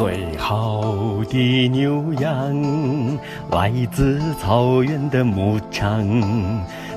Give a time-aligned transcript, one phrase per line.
[0.00, 3.18] 最好的牛羊
[3.50, 6.08] 来自草原的牧场，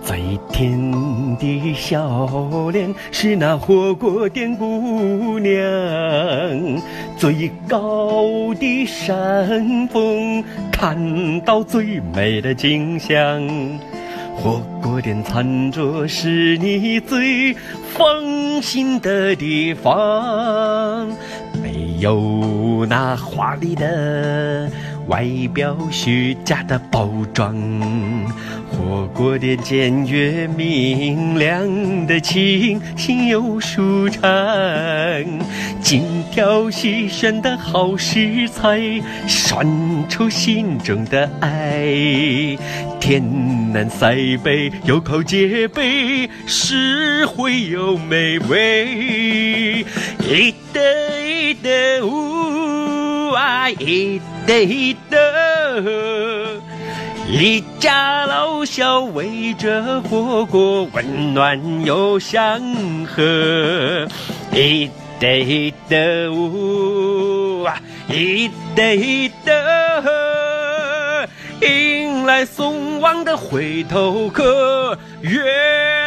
[0.00, 0.92] 最甜
[1.36, 5.60] 的笑脸是那火锅店姑娘，
[7.16, 13.42] 最高的山峰看到最美的景象。
[14.36, 17.54] 火锅店餐桌是你最
[17.92, 21.08] 放心的地方，
[22.04, 24.70] 有那华丽的
[25.06, 25.24] 外
[25.54, 27.56] 表、虚假的包装。
[28.70, 34.22] 火锅店简约明亮的清新又舒畅，
[35.80, 38.78] 精挑细选的好食材，
[39.26, 39.66] 涮
[40.06, 42.58] 出心中的爱。
[43.00, 43.22] 天
[43.72, 49.86] 南塞北，有口皆碑，实惠又美味。
[50.20, 50.54] 一
[51.64, 56.60] 德一德呜啊，一德一德。
[57.26, 62.60] 一家老小围着火锅，温暖又祥
[63.06, 64.06] 和。
[64.52, 71.26] 一德一德呜啊，一德一德，
[71.62, 75.40] 迎来送往的回头客越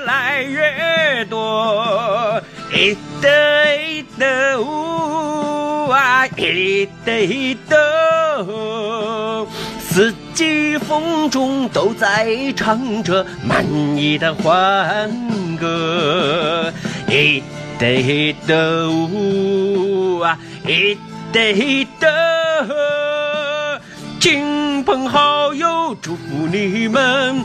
[0.00, 2.42] 来越多。
[2.72, 5.43] 一得一得呜
[5.88, 9.46] 啊，一对一德。
[9.78, 13.64] 四季风中都在唱着满
[13.96, 15.08] 意的欢
[15.56, 16.72] 歌，
[17.08, 17.42] 一
[17.78, 20.36] 得一得呜啊，
[20.66, 20.98] 一
[21.32, 23.80] 得一得，
[24.18, 27.44] 亲朋好友祝福你们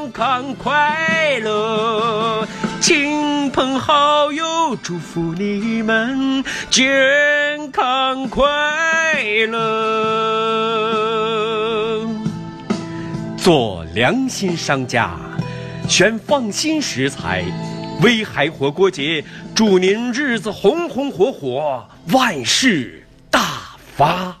[0.00, 2.48] 健康快乐，
[2.80, 8.42] 亲朋好友祝福你们健康快
[9.46, 9.60] 乐。
[13.36, 15.10] 做良心商家，
[15.86, 17.44] 选放心食材，
[18.00, 19.22] 威海火锅节，
[19.54, 24.34] 祝您日子红红火火，万事大发。